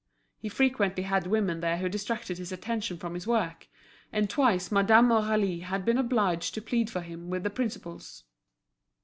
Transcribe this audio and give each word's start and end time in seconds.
He 0.39 0.49
frequently 0.49 1.03
had 1.03 1.27
women 1.27 1.59
there 1.59 1.77
who 1.77 1.87
distracted 1.87 2.39
his 2.39 2.51
attention 2.51 2.97
from 2.97 3.13
his 3.13 3.27
work; 3.27 3.67
and 4.11 4.27
twice 4.31 4.71
Madame 4.71 5.09
Aurélie 5.09 5.61
had 5.61 5.85
been 5.85 5.99
obliged 5.99 6.55
to 6.55 6.61
plead 6.63 6.89
for 6.89 7.01
him 7.01 7.29
with 7.29 7.43
the 7.43 7.51
principals. 7.51 8.23